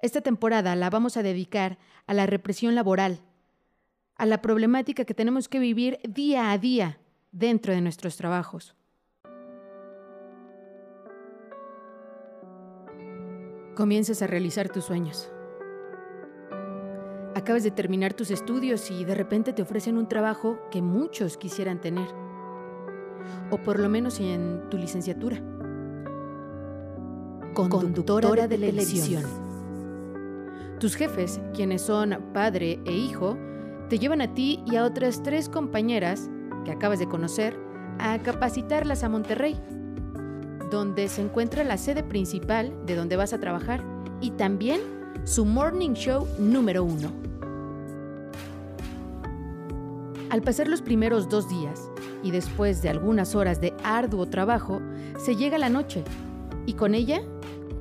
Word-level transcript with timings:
Esta 0.00 0.20
temporada 0.20 0.76
la 0.76 0.90
vamos 0.90 1.16
a 1.16 1.22
dedicar 1.22 1.78
a 2.06 2.14
la 2.14 2.26
represión 2.26 2.74
laboral, 2.74 3.20
a 4.16 4.26
la 4.26 4.42
problemática 4.42 5.04
que 5.04 5.14
tenemos 5.14 5.48
que 5.48 5.58
vivir 5.58 5.98
día 6.06 6.50
a 6.50 6.58
día 6.58 6.98
dentro 7.32 7.72
de 7.72 7.80
nuestros 7.80 8.16
trabajos. 8.16 8.74
Comienzas 13.74 14.22
a 14.22 14.26
realizar 14.26 14.70
tus 14.70 14.84
sueños. 14.84 15.30
Acabas 17.34 17.62
de 17.62 17.70
terminar 17.70 18.14
tus 18.14 18.30
estudios 18.30 18.90
y 18.90 19.04
de 19.04 19.14
repente 19.14 19.52
te 19.52 19.60
ofrecen 19.60 19.98
un 19.98 20.08
trabajo 20.08 20.58
que 20.70 20.80
muchos 20.80 21.36
quisieran 21.36 21.82
tener. 21.82 22.08
O 23.50 23.58
por 23.58 23.78
lo 23.78 23.90
menos 23.90 24.18
en 24.20 24.62
tu 24.70 24.78
licenciatura. 24.78 25.42
Conductora, 27.52 28.48
de, 28.48 28.56
televisión. 28.56 29.45
Tus 30.80 30.94
jefes, 30.94 31.40
quienes 31.54 31.80
son 31.80 32.18
padre 32.34 32.78
e 32.84 32.92
hijo, 32.92 33.38
te 33.88 33.98
llevan 33.98 34.20
a 34.20 34.34
ti 34.34 34.62
y 34.66 34.76
a 34.76 34.84
otras 34.84 35.22
tres 35.22 35.48
compañeras 35.48 36.28
que 36.66 36.70
acabas 36.70 36.98
de 36.98 37.08
conocer 37.08 37.58
a 37.98 38.18
capacitarlas 38.18 39.02
a 39.02 39.08
Monterrey, 39.08 39.58
donde 40.70 41.08
se 41.08 41.22
encuentra 41.22 41.64
la 41.64 41.78
sede 41.78 42.02
principal 42.02 42.74
de 42.84 42.94
donde 42.94 43.16
vas 43.16 43.32
a 43.32 43.40
trabajar 43.40 43.82
y 44.20 44.32
también 44.32 44.82
su 45.24 45.46
morning 45.46 45.94
show 45.94 46.28
número 46.38 46.84
uno. 46.84 47.10
Al 50.28 50.42
pasar 50.42 50.68
los 50.68 50.82
primeros 50.82 51.30
dos 51.30 51.48
días 51.48 51.90
y 52.22 52.32
después 52.32 52.82
de 52.82 52.90
algunas 52.90 53.34
horas 53.34 53.62
de 53.62 53.72
arduo 53.82 54.26
trabajo, 54.26 54.82
se 55.16 55.36
llega 55.36 55.56
la 55.56 55.70
noche 55.70 56.04
y 56.66 56.74
con 56.74 56.94
ella 56.94 57.22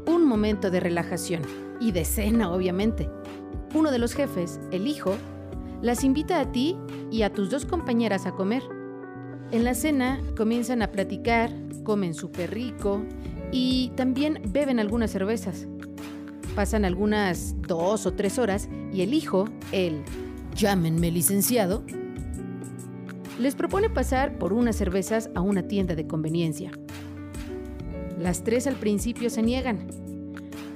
un 0.06 0.26
momento 0.26 0.72
de 0.72 0.80
relajación 0.80 1.65
y 1.80 1.92
de 1.92 2.06
cena, 2.06 2.52
obviamente. 2.52 3.10
Uno 3.74 3.92
de 3.92 4.00
los 4.00 4.14
jefes, 4.14 4.60
el 4.72 4.88
hijo, 4.88 5.16
las 5.82 6.04
invita 6.04 6.40
a 6.40 6.52
ti 6.52 6.78
y 7.12 7.24
a 7.24 7.34
tus 7.34 7.50
dos 7.50 7.66
compañeras 7.66 8.26
a 8.26 8.32
comer. 8.32 8.64
En 9.52 9.64
la 9.64 9.76
cena 9.76 10.20
comienzan 10.36 10.82
a 10.82 10.92
platicar, 10.92 11.52
comen 11.84 12.14
súper 12.14 12.52
rico 12.52 13.04
y 13.52 13.92
también 13.96 14.42
beben 14.50 14.80
algunas 14.80 15.12
cervezas. 15.12 15.68
Pasan 16.56 16.86
algunas 16.86 17.56
dos 17.62 18.06
o 18.06 18.14
tres 18.14 18.40
horas 18.40 18.70
y 18.94 19.02
el 19.02 19.14
hijo, 19.14 19.50
el 19.72 20.04
llámenme 20.56 21.12
licenciado, 21.12 21.84
les 23.40 23.56
propone 23.56 23.90
pasar 23.90 24.38
por 24.38 24.54
unas 24.54 24.78
cervezas 24.78 25.30
a 25.36 25.42
una 25.42 25.68
tienda 25.68 25.96
de 25.96 26.08
conveniencia. 26.08 26.72
Las 28.20 28.44
tres 28.44 28.66
al 28.66 28.76
principio 28.76 29.30
se 29.30 29.42
niegan, 29.42 29.88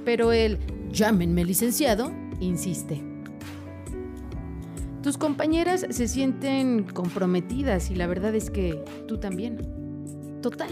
pero 0.04 0.32
el 0.32 0.58
llámenme 0.92 1.44
licenciado 1.44 2.12
insiste. 2.40 3.02
Tus 5.02 5.16
compañeras 5.16 5.86
se 5.88 6.08
sienten 6.08 6.84
comprometidas 6.84 7.90
y 7.90 7.94
la 7.94 8.06
verdad 8.06 8.34
es 8.34 8.50
que 8.50 8.84
tú 9.08 9.18
también. 9.18 9.58
Total, 10.42 10.68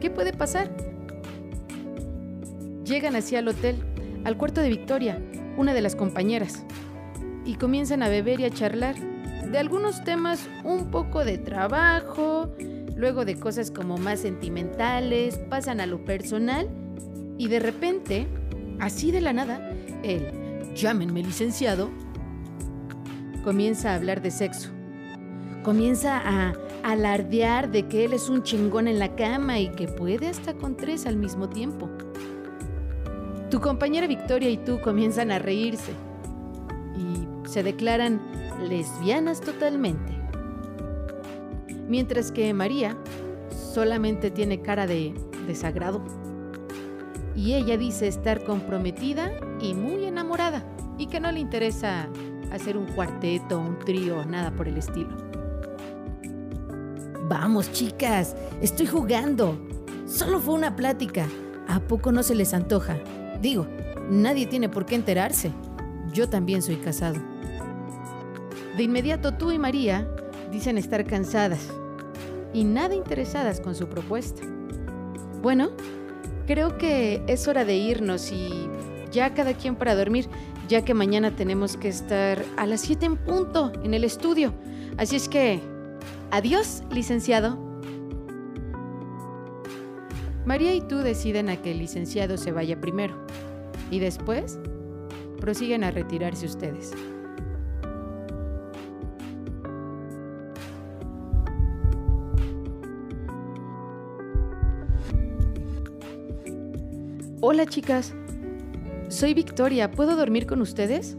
¿qué 0.00 0.10
puede 0.10 0.32
pasar? 0.32 0.70
Llegan 2.84 3.16
hacia 3.16 3.40
el 3.40 3.48
hotel, 3.48 3.76
al 4.24 4.36
cuarto 4.36 4.60
de 4.60 4.68
Victoria, 4.68 5.20
una 5.56 5.74
de 5.74 5.80
las 5.80 5.96
compañeras, 5.96 6.64
y 7.44 7.54
comienzan 7.54 8.02
a 8.02 8.08
beber 8.08 8.40
y 8.40 8.44
a 8.44 8.50
charlar 8.50 8.94
de 9.50 9.58
algunos 9.58 10.04
temas 10.04 10.48
un 10.62 10.90
poco 10.90 11.24
de 11.24 11.38
trabajo, 11.38 12.50
luego 12.96 13.24
de 13.24 13.36
cosas 13.36 13.70
como 13.70 13.98
más 13.98 14.20
sentimentales, 14.20 15.38
pasan 15.50 15.80
a 15.80 15.86
lo 15.86 16.04
personal 16.04 16.68
y 17.38 17.48
de 17.48 17.58
repente, 17.58 18.26
así 18.80 19.10
de 19.10 19.20
la 19.20 19.32
nada, 19.32 19.70
el 20.02 20.74
llámenme 20.74 21.22
licenciado 21.22 21.90
comienza 23.44 23.92
a 23.92 23.94
hablar 23.96 24.22
de 24.22 24.30
sexo. 24.30 24.70
Comienza 25.62 26.20
a 26.24 26.54
alardear 26.82 27.70
de 27.70 27.86
que 27.88 28.04
él 28.04 28.12
es 28.12 28.28
un 28.28 28.42
chingón 28.42 28.88
en 28.88 28.98
la 28.98 29.14
cama 29.16 29.58
y 29.58 29.70
que 29.70 29.88
puede 29.88 30.28
hasta 30.28 30.54
con 30.54 30.76
tres 30.76 31.06
al 31.06 31.16
mismo 31.16 31.48
tiempo. 31.48 31.88
Tu 33.50 33.60
compañera 33.60 34.06
Victoria 34.06 34.50
y 34.50 34.56
tú 34.56 34.80
comienzan 34.80 35.30
a 35.30 35.38
reírse 35.38 35.92
y 36.96 37.48
se 37.48 37.62
declaran 37.62 38.20
lesbianas 38.68 39.40
totalmente. 39.40 40.12
Mientras 41.88 42.32
que 42.32 42.52
María 42.52 42.96
solamente 43.50 44.30
tiene 44.30 44.60
cara 44.60 44.86
de 44.86 45.14
desagrado. 45.46 46.02
Y 47.36 47.54
ella 47.54 47.76
dice 47.76 48.06
estar 48.06 48.44
comprometida 48.44 49.32
y 49.60 49.74
muy 49.74 50.04
enamorada 50.04 50.64
y 50.98 51.06
que 51.06 51.20
no 51.20 51.32
le 51.32 51.40
interesa 51.40 52.08
hacer 52.52 52.76
un 52.76 52.86
cuarteto, 52.86 53.58
un 53.58 53.78
trío, 53.78 54.24
nada 54.24 54.52
por 54.52 54.68
el 54.68 54.76
estilo. 54.76 55.16
Vamos, 57.28 57.72
chicas, 57.72 58.36
estoy 58.60 58.86
jugando. 58.86 59.58
Solo 60.06 60.38
fue 60.38 60.54
una 60.54 60.76
plática. 60.76 61.26
¿A 61.66 61.80
poco 61.80 62.12
no 62.12 62.22
se 62.22 62.34
les 62.34 62.54
antoja? 62.54 62.96
Digo, 63.40 63.66
nadie 64.10 64.46
tiene 64.46 64.68
por 64.68 64.86
qué 64.86 64.94
enterarse. 64.94 65.50
Yo 66.12 66.28
también 66.28 66.62
soy 66.62 66.76
casado. 66.76 67.16
De 68.76 68.82
inmediato 68.82 69.34
tú 69.34 69.50
y 69.50 69.58
María 69.58 70.08
dicen 70.52 70.78
estar 70.78 71.04
cansadas 71.04 71.68
y 72.52 72.64
nada 72.64 72.94
interesadas 72.94 73.60
con 73.60 73.74
su 73.74 73.88
propuesta. 73.88 74.42
Bueno, 75.42 75.70
creo 76.46 76.78
que 76.78 77.22
es 77.26 77.48
hora 77.48 77.64
de 77.64 77.76
irnos 77.76 78.30
y 78.32 78.68
ya 79.12 79.34
cada 79.34 79.54
quien 79.54 79.76
para 79.76 79.94
dormir, 79.94 80.28
ya 80.68 80.84
que 80.84 80.94
mañana 80.94 81.34
tenemos 81.34 81.76
que 81.76 81.88
estar 81.88 82.44
a 82.56 82.66
las 82.66 82.80
7 82.82 83.06
en 83.06 83.16
punto 83.16 83.72
en 83.82 83.94
el 83.94 84.04
estudio. 84.04 84.52
Así 84.96 85.16
es 85.16 85.28
que, 85.28 85.60
adiós, 86.30 86.82
licenciado. 86.90 87.58
María 90.44 90.74
y 90.74 90.80
tú 90.82 90.98
deciden 90.98 91.48
a 91.48 91.56
que 91.56 91.72
el 91.72 91.78
licenciado 91.78 92.36
se 92.36 92.52
vaya 92.52 92.80
primero 92.80 93.14
y 93.90 93.98
después 93.98 94.58
prosiguen 95.40 95.84
a 95.84 95.90
retirarse 95.90 96.46
ustedes. 96.46 96.92
Hola 107.46 107.66
chicas, 107.66 108.14
soy 109.10 109.34
Victoria, 109.34 109.90
¿puedo 109.90 110.16
dormir 110.16 110.46
con 110.46 110.62
ustedes? 110.62 111.18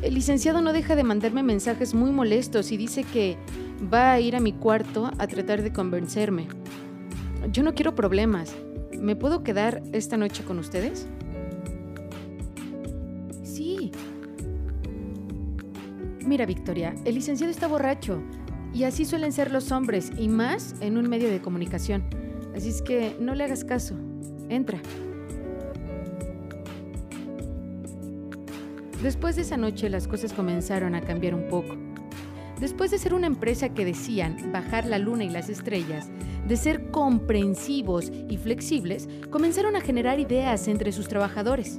El 0.00 0.14
licenciado 0.14 0.62
no 0.62 0.72
deja 0.72 0.96
de 0.96 1.04
mandarme 1.04 1.42
mensajes 1.42 1.92
muy 1.92 2.10
molestos 2.10 2.72
y 2.72 2.78
dice 2.78 3.04
que 3.04 3.36
va 3.92 4.12
a 4.12 4.20
ir 4.20 4.34
a 4.34 4.40
mi 4.40 4.54
cuarto 4.54 5.10
a 5.18 5.26
tratar 5.26 5.60
de 5.60 5.74
convencerme. 5.74 6.48
Yo 7.52 7.62
no 7.62 7.74
quiero 7.74 7.94
problemas. 7.94 8.54
¿Me 8.98 9.14
puedo 9.14 9.42
quedar 9.42 9.82
esta 9.92 10.16
noche 10.16 10.42
con 10.42 10.58
ustedes? 10.58 11.06
Sí. 13.42 13.92
Mira, 16.24 16.46
Victoria, 16.46 16.94
el 17.04 17.14
licenciado 17.14 17.50
está 17.50 17.66
borracho 17.66 18.22
y 18.72 18.84
así 18.84 19.04
suelen 19.04 19.32
ser 19.32 19.50
los 19.50 19.70
hombres 19.70 20.12
y 20.16 20.28
más 20.28 20.76
en 20.80 20.96
un 20.96 21.10
medio 21.10 21.28
de 21.28 21.42
comunicación. 21.42 22.04
Así 22.56 22.70
es 22.70 22.80
que 22.80 23.14
no 23.20 23.34
le 23.34 23.44
hagas 23.44 23.64
caso. 23.64 23.96
Entra. 24.48 24.80
Después 29.06 29.36
de 29.36 29.42
esa 29.42 29.56
noche 29.56 29.88
las 29.88 30.08
cosas 30.08 30.32
comenzaron 30.32 30.96
a 30.96 31.00
cambiar 31.00 31.36
un 31.36 31.46
poco. 31.46 31.76
Después 32.58 32.90
de 32.90 32.98
ser 32.98 33.14
una 33.14 33.28
empresa 33.28 33.68
que 33.68 33.84
decían 33.84 34.50
bajar 34.52 34.84
la 34.84 34.98
luna 34.98 35.22
y 35.22 35.30
las 35.30 35.48
estrellas, 35.48 36.08
de 36.44 36.56
ser 36.56 36.90
comprensivos 36.90 38.10
y 38.28 38.36
flexibles, 38.36 39.08
comenzaron 39.30 39.76
a 39.76 39.80
generar 39.80 40.18
ideas 40.18 40.66
entre 40.66 40.90
sus 40.90 41.06
trabajadores. 41.06 41.78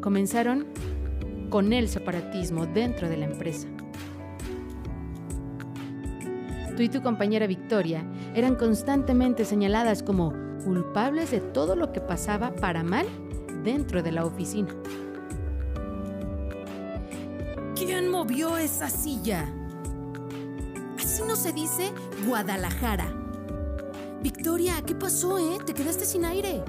Comenzaron 0.00 0.66
con 1.50 1.72
el 1.72 1.88
separatismo 1.88 2.66
dentro 2.66 3.08
de 3.08 3.16
la 3.16 3.26
empresa. 3.26 3.68
Tú 6.76 6.82
y 6.82 6.88
tu 6.88 7.00
compañera 7.00 7.46
Victoria 7.46 8.02
eran 8.34 8.56
constantemente 8.56 9.44
señaladas 9.44 10.02
como 10.02 10.34
culpables 10.64 11.30
de 11.30 11.38
todo 11.38 11.76
lo 11.76 11.92
que 11.92 12.00
pasaba 12.00 12.52
para 12.56 12.82
mal 12.82 13.06
dentro 13.62 14.02
de 14.02 14.10
la 14.10 14.24
oficina. 14.24 14.74
Movió 18.24 18.56
esa 18.56 18.88
silla? 18.88 19.46
Así 20.98 21.22
no 21.28 21.36
se 21.36 21.52
dice 21.52 21.92
Guadalajara. 22.26 23.04
Victoria, 24.22 24.80
¿qué 24.80 24.94
pasó, 24.94 25.36
eh? 25.36 25.58
Te 25.66 25.74
quedaste 25.74 26.06
sin 26.06 26.24
aire. 26.24 26.64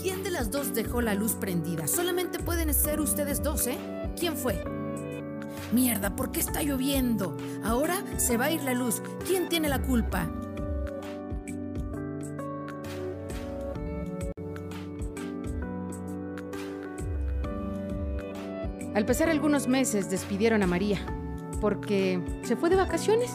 ¿Quién 0.00 0.22
de 0.22 0.30
las 0.30 0.52
dos 0.52 0.72
dejó 0.76 1.00
la 1.00 1.14
luz 1.14 1.32
prendida? 1.32 1.88
Solamente 1.88 2.38
pueden 2.38 2.72
ser 2.72 3.00
ustedes 3.00 3.42
dos, 3.42 3.66
¿eh? 3.66 3.76
¿Quién 4.16 4.36
fue? 4.36 4.62
Mierda, 5.72 6.14
¿por 6.14 6.30
qué 6.30 6.38
está 6.38 6.62
lloviendo? 6.62 7.36
Ahora 7.64 7.96
se 8.16 8.36
va 8.36 8.44
a 8.44 8.50
ir 8.52 8.62
la 8.62 8.74
luz. 8.74 9.02
¿Quién 9.26 9.48
tiene 9.48 9.68
la 9.68 9.82
culpa? 9.82 10.30
Al 18.94 19.04
pasar 19.04 19.28
algunos 19.28 19.68
meses 19.68 20.10
despidieron 20.10 20.62
a 20.62 20.66
María 20.66 20.98
porque 21.60 22.20
se 22.42 22.56
fue 22.56 22.70
de 22.70 22.76
vacaciones 22.76 23.32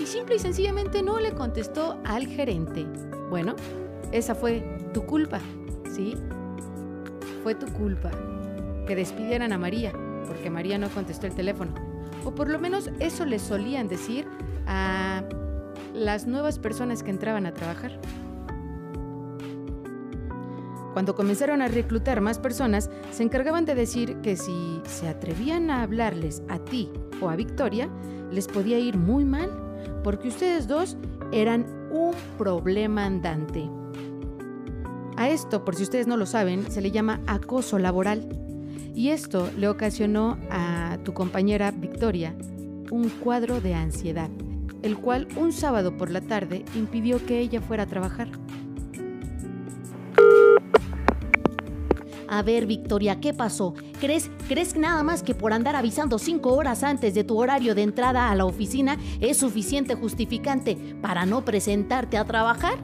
y 0.00 0.06
simple 0.06 0.36
y 0.36 0.38
sencillamente 0.38 1.02
no 1.02 1.18
le 1.18 1.32
contestó 1.32 1.98
al 2.04 2.26
gerente. 2.26 2.86
Bueno, 3.30 3.56
esa 4.12 4.34
fue 4.34 4.62
tu 4.92 5.04
culpa, 5.04 5.40
¿sí? 5.90 6.14
Fue 7.42 7.54
tu 7.54 7.66
culpa 7.72 8.10
que 8.86 8.96
despidieran 8.96 9.52
a 9.52 9.58
María 9.58 9.92
porque 10.26 10.50
María 10.50 10.78
no 10.78 10.88
contestó 10.88 11.26
el 11.26 11.34
teléfono. 11.34 11.74
O 12.24 12.34
por 12.34 12.48
lo 12.48 12.58
menos 12.58 12.90
eso 13.00 13.24
le 13.24 13.38
solían 13.38 13.88
decir 13.88 14.26
a 14.66 15.24
las 15.92 16.26
nuevas 16.26 16.58
personas 16.58 17.02
que 17.02 17.10
entraban 17.10 17.46
a 17.46 17.52
trabajar. 17.52 17.98
Cuando 20.92 21.14
comenzaron 21.14 21.62
a 21.62 21.68
reclutar 21.68 22.20
más 22.20 22.38
personas, 22.38 22.90
se 23.10 23.22
encargaban 23.22 23.64
de 23.64 23.74
decir 23.74 24.16
que 24.16 24.36
si 24.36 24.80
se 24.84 25.08
atrevían 25.08 25.70
a 25.70 25.82
hablarles 25.82 26.42
a 26.48 26.58
ti 26.58 26.90
o 27.20 27.30
a 27.30 27.36
Victoria, 27.36 27.88
les 28.30 28.46
podía 28.46 28.78
ir 28.78 28.98
muy 28.98 29.24
mal, 29.24 29.50
porque 30.04 30.28
ustedes 30.28 30.68
dos 30.68 30.96
eran 31.32 31.66
un 31.90 32.14
problema 32.36 33.06
andante. 33.06 33.70
A 35.16 35.28
esto, 35.28 35.64
por 35.64 35.76
si 35.76 35.82
ustedes 35.82 36.06
no 36.06 36.16
lo 36.16 36.26
saben, 36.26 36.70
se 36.70 36.80
le 36.80 36.90
llama 36.90 37.20
acoso 37.26 37.78
laboral. 37.78 38.28
Y 38.94 39.10
esto 39.10 39.48
le 39.56 39.68
ocasionó 39.68 40.36
a 40.50 40.98
tu 41.04 41.14
compañera 41.14 41.70
Victoria 41.70 42.34
un 42.90 43.08
cuadro 43.08 43.60
de 43.60 43.74
ansiedad, 43.74 44.28
el 44.82 44.98
cual 44.98 45.28
un 45.36 45.52
sábado 45.52 45.96
por 45.96 46.10
la 46.10 46.20
tarde 46.20 46.64
impidió 46.74 47.24
que 47.24 47.38
ella 47.38 47.62
fuera 47.62 47.84
a 47.84 47.86
trabajar. 47.86 48.28
A 52.42 52.44
ver, 52.44 52.66
Victoria, 52.66 53.20
¿qué 53.20 53.32
pasó? 53.32 53.72
¿Crees, 54.00 54.28
¿Crees 54.48 54.74
nada 54.74 55.04
más 55.04 55.22
que 55.22 55.32
por 55.32 55.52
andar 55.52 55.76
avisando 55.76 56.18
cinco 56.18 56.54
horas 56.54 56.82
antes 56.82 57.14
de 57.14 57.22
tu 57.22 57.38
horario 57.38 57.76
de 57.76 57.82
entrada 57.82 58.32
a 58.32 58.34
la 58.34 58.44
oficina 58.44 58.98
es 59.20 59.36
suficiente 59.36 59.94
justificante 59.94 60.76
para 61.00 61.24
no 61.24 61.44
presentarte 61.44 62.16
a 62.16 62.24
trabajar? 62.24 62.80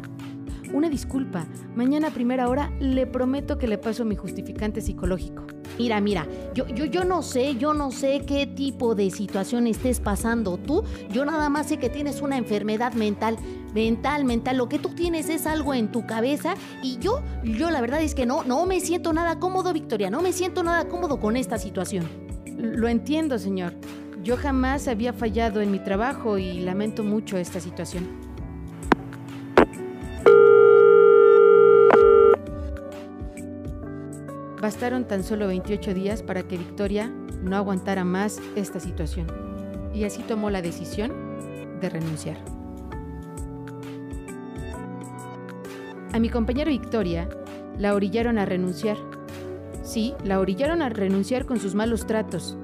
Una 0.73 0.89
disculpa. 0.89 1.45
Mañana 1.75 2.07
a 2.07 2.11
primera 2.13 2.49
hora 2.49 2.71
le 2.79 3.09
prometo 3.09 3.59
que 3.59 3.67
le 3.67 3.79
paso 3.79 4.05
mi 4.05 4.15
justificante 4.15 4.81
psicológico. 4.81 5.45
Mira, 5.77 6.01
mira, 6.01 6.27
yo, 6.55 6.67
yo, 6.69 6.85
yo 6.85 7.05
no 7.05 7.23
sé, 7.23 7.57
yo 7.57 7.75
no 7.75 7.91
sé 7.91 8.23
qué 8.27 8.47
tipo 8.47 8.95
de 8.95 9.11
situación 9.11 9.67
estés 9.67 9.99
pasando 9.99 10.57
tú. 10.57 10.85
Yo 11.11 11.25
nada 11.25 11.49
más 11.49 11.67
sé 11.67 11.79
que 11.79 11.89
tienes 11.89 12.23
una 12.23 12.37
enfermedad 12.37 12.93
mental. 12.93 13.37
Mental, 13.79 14.25
mental. 14.25 14.57
Lo 14.57 14.69
que 14.69 14.81
tú 14.81 14.89
tienes 14.89 15.29
es 15.29 15.47
algo 15.47 15.73
en 15.73 15.93
tu 15.93 16.05
cabeza. 16.05 16.55
Y 16.83 16.99
yo, 16.99 17.23
yo 17.45 17.71
la 17.71 17.81
verdad 17.81 18.03
es 18.03 18.17
que 18.17 18.27
no, 18.27 18.43
no 18.43 18.67
me 18.67 18.81
siento 18.81 19.13
nada 19.13 19.39
cómodo, 19.39 19.73
Victoria. 19.73 20.11
No 20.11 20.21
me 20.21 20.33
siento 20.33 20.65
nada 20.65 20.89
cómodo 20.89 21.21
con 21.21 21.37
esta 21.37 21.59
situación. 21.59 22.05
Lo 22.57 22.89
entiendo, 22.89 23.39
señor. 23.39 23.75
Yo 24.25 24.37
jamás 24.37 24.89
había 24.89 25.13
fallado 25.13 25.61
en 25.61 25.71
mi 25.71 25.79
trabajo 25.79 26.39
y 26.39 26.55
lamento 26.59 27.05
mucho 27.05 27.39
esta 27.39 27.61
situación. 27.61 28.09
Bastaron 34.61 35.07
tan 35.07 35.23
solo 35.23 35.47
28 35.47 35.95
días 35.95 36.25
para 36.25 36.43
que 36.43 36.59
Victoria 36.59 37.13
no 37.45 37.55
aguantara 37.55 38.03
más 38.03 38.41
esta 38.57 38.81
situación 38.81 39.29
y 39.95 40.03
así 40.03 40.25
tomó 40.25 40.51
la 40.51 40.63
decisión 40.63 41.13
de 41.81 41.89
renunciar. 41.91 42.58
A 46.13 46.19
mi 46.19 46.31
compañera 46.31 46.71
Victoria 46.71 47.29
la 47.79 47.95
orillaron 47.95 48.39
a 48.39 48.47
renunciar. 48.47 48.97
Sí, 49.83 50.15
la 50.25 50.41
orillaron 50.41 50.83
a 50.83 50.89
renunciar 50.89 51.45
con 51.45 51.61
sus 51.61 51.75
malos 51.75 52.07
tratos. 52.07 52.57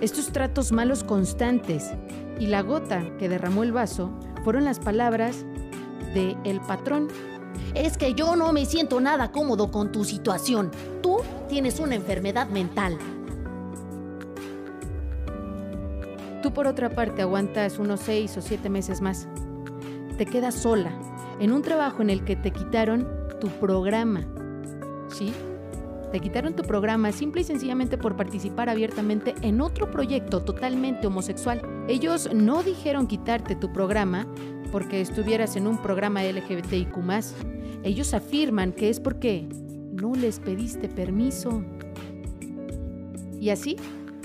Estos 0.00 0.32
tratos 0.32 0.72
malos 0.72 1.04
constantes 1.04 1.92
y 2.38 2.46
la 2.46 2.62
gota 2.62 3.04
que 3.18 3.28
derramó 3.28 3.62
el 3.62 3.72
vaso 3.72 4.10
fueron 4.44 4.64
las 4.64 4.78
palabras 4.78 5.44
de 6.14 6.36
el 6.44 6.60
patrón 6.60 7.08
es 7.74 7.96
que 7.96 8.14
yo 8.14 8.36
no 8.36 8.52
me 8.52 8.66
siento 8.66 9.00
nada 9.00 9.32
cómodo 9.32 9.70
con 9.70 9.92
tu 9.92 10.04
situación. 10.04 10.70
Tú 11.02 11.18
tienes 11.48 11.80
una 11.80 11.94
enfermedad 11.94 12.48
mental. 12.48 12.98
Tú 16.42 16.52
por 16.52 16.66
otra 16.66 16.90
parte 16.90 17.22
aguantas 17.22 17.78
unos 17.78 18.00
seis 18.00 18.36
o 18.36 18.42
siete 18.42 18.68
meses 18.68 19.00
más. 19.00 19.26
Te 20.16 20.26
quedas 20.26 20.54
sola, 20.54 20.92
en 21.40 21.52
un 21.52 21.62
trabajo 21.62 22.02
en 22.02 22.10
el 22.10 22.24
que 22.24 22.36
te 22.36 22.50
quitaron 22.50 23.06
tu 23.40 23.48
programa. 23.48 24.26
¿Sí? 25.08 25.32
Te 26.12 26.20
quitaron 26.20 26.54
tu 26.54 26.62
programa 26.62 27.12
simple 27.12 27.42
y 27.42 27.44
sencillamente 27.44 27.98
por 27.98 28.16
participar 28.16 28.68
abiertamente 28.70 29.34
en 29.42 29.60
otro 29.60 29.90
proyecto 29.90 30.42
totalmente 30.42 31.06
homosexual. 31.06 31.60
Ellos 31.86 32.30
no 32.34 32.62
dijeron 32.62 33.06
quitarte 33.06 33.54
tu 33.56 33.72
programa 33.72 34.26
porque 34.72 35.00
estuvieras 35.00 35.56
en 35.56 35.66
un 35.66 35.78
programa 35.82 36.22
LGBTIQ 36.22 36.96
ellos 37.82 38.12
afirman 38.12 38.72
que 38.72 38.90
es 38.90 39.00
porque 39.00 39.48
no 39.92 40.14
les 40.14 40.40
pediste 40.40 40.88
permiso. 40.88 41.62
Y 43.40 43.50
así, 43.50 43.76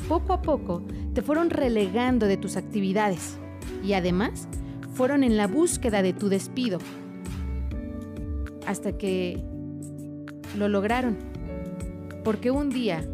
poco 0.07 0.33
a 0.33 0.41
poco, 0.41 0.83
te 1.13 1.21
fueron 1.21 1.49
relegando 1.49 2.27
de 2.27 2.37
tus 2.37 2.57
actividades 2.57 3.37
y 3.83 3.93
además 3.93 4.47
fueron 4.93 5.23
en 5.23 5.37
la 5.37 5.47
búsqueda 5.47 6.01
de 6.01 6.13
tu 6.13 6.29
despido. 6.29 6.79
Hasta 8.65 8.97
que 8.97 9.43
lo 10.57 10.67
lograron. 10.67 11.17
Porque 12.23 12.51
un 12.51 12.69
día 12.69 13.05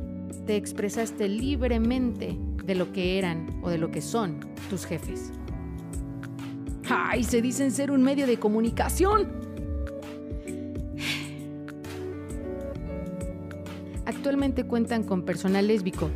te 0.45 0.55
expresaste 0.55 1.27
libremente 1.27 2.37
de 2.63 2.75
lo 2.75 2.91
que 2.91 3.17
eran 3.17 3.47
o 3.63 3.69
de 3.69 3.77
lo 3.77 3.91
que 3.91 4.01
son 4.01 4.39
tus 4.69 4.85
jefes. 4.85 5.31
¡Ay! 6.89 7.23
Se 7.23 7.41
dicen 7.41 7.71
ser 7.71 7.91
un 7.91 8.03
medio 8.03 8.27
de 8.27 8.37
comunicación. 8.37 9.39
actualmente 14.19 14.65
cuentan 14.65 15.03
con 15.03 15.23
personal 15.23 15.67
lésbico. 15.67 16.09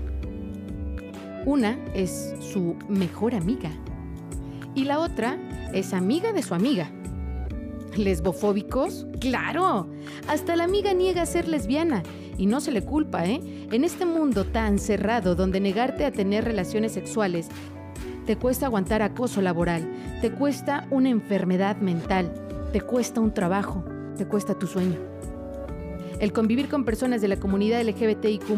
Una 1.46 1.80
es 1.94 2.36
su 2.42 2.76
mejor 2.90 3.34
amiga 3.34 3.72
y 4.76 4.84
la 4.84 5.00
otra 5.00 5.38
es 5.74 5.94
amiga 5.94 6.34
de 6.34 6.44
su 6.44 6.54
amiga. 6.54 6.92
¿Lesbofóbicos? 7.98 9.06
¡Claro! 9.20 9.88
Hasta 10.28 10.56
la 10.56 10.64
amiga 10.64 10.94
niega 10.94 11.26
ser 11.26 11.48
lesbiana 11.48 12.04
y 12.38 12.46
no 12.46 12.60
se 12.60 12.72
le 12.72 12.84
culpa, 12.84 13.26
¿eh? 13.26 13.42
En 13.72 13.84
este 13.84 14.06
mundo 14.06 14.46
tan 14.46 14.80
cerrado 14.80 15.36
donde 15.36 15.60
negarte 15.60 16.06
a 16.06 16.12
tener 16.12 16.46
relaciones 16.46 16.92
sexuales 16.92 17.50
te 18.26 18.38
cuesta 18.38 18.68
aguantar 18.68 19.02
acoso 19.02 19.42
laboral, 19.42 19.86
te 20.22 20.32
cuesta 20.32 20.88
una 20.92 21.10
enfermedad 21.10 21.78
mental, 21.78 22.32
te 22.72 22.80
cuesta 22.82 23.20
un 23.20 23.34
trabajo, 23.34 23.84
te 24.18 24.26
cuesta 24.26 24.58
tu 24.58 24.66
sueño. 24.66 24.98
El 26.20 26.32
convivir 26.32 26.70
con 26.70 26.86
personas 26.86 27.22
de 27.22 27.28
la 27.28 27.38
comunidad 27.38 27.84
LGBTIQ 27.84 28.50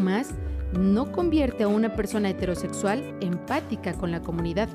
no 0.72 1.12
convierte 1.12 1.64
a 1.64 1.68
una 1.68 1.94
persona 1.94 2.30
heterosexual 2.30 3.16
empática 3.20 3.94
con 3.94 4.10
la 4.10 4.22
comunidad, 4.22 4.68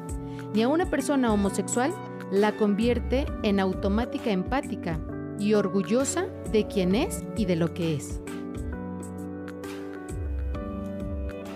ni 0.54 0.62
a 0.62 0.68
una 0.68 0.90
persona 0.90 1.34
homosexual 1.34 1.94
la 2.32 2.56
convierte 2.56 3.26
en 3.44 3.60
automática 3.60 4.32
empática 4.32 5.00
y 5.40 5.54
orgullosa 5.54 6.28
de 6.52 6.68
quién 6.68 6.96
es 6.96 7.24
y 7.36 7.46
de 7.46 7.56
lo 7.56 7.74
que 7.74 7.96
es. 7.96 8.22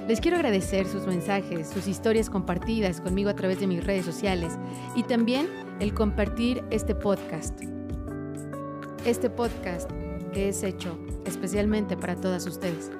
Les 0.07 0.21
quiero 0.21 0.37
agradecer 0.37 0.85
sus 0.85 1.07
mensajes, 1.07 1.67
sus 1.67 1.87
historias 1.87 2.29
compartidas 2.29 3.01
conmigo 3.01 3.29
a 3.29 3.35
través 3.35 3.59
de 3.59 3.65
mis 3.65 3.83
redes 3.83 4.05
sociales 4.05 4.53
y 4.95 5.01
también 5.01 5.47
el 5.79 5.95
compartir 5.95 6.63
este 6.69 6.93
podcast. 6.93 7.59
Este 9.03 9.29
podcast 9.29 9.89
que 10.31 10.49
es 10.49 10.61
hecho 10.61 10.95
especialmente 11.25 11.97
para 11.97 12.15
todas 12.15 12.45
ustedes. 12.45 12.91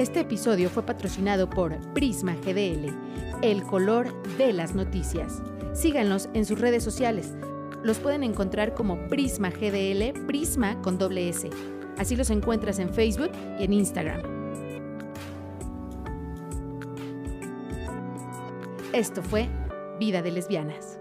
Este 0.00 0.20
episodio 0.20 0.70
fue 0.70 0.82
patrocinado 0.82 1.50
por 1.50 1.78
Prisma 1.92 2.34
GDL, 2.34 2.88
el 3.42 3.62
color 3.64 4.10
de 4.38 4.54
las 4.54 4.74
noticias. 4.74 5.42
Síganlos 5.74 6.30
en 6.32 6.46
sus 6.46 6.58
redes 6.58 6.82
sociales. 6.82 7.34
Los 7.82 7.98
pueden 7.98 8.22
encontrar 8.22 8.72
como 8.72 8.96
Prisma 9.08 9.50
GDL, 9.50 10.24
Prisma 10.26 10.80
con 10.80 10.96
doble 10.96 11.28
S. 11.28 11.50
Así 11.98 12.16
los 12.16 12.30
encuentras 12.30 12.78
en 12.78 12.94
Facebook 12.94 13.30
y 13.58 13.64
en 13.64 13.74
Instagram. 13.74 14.22
Esto 18.94 19.22
fue 19.22 19.50
Vida 19.98 20.22
de 20.22 20.30
Lesbianas. 20.30 20.99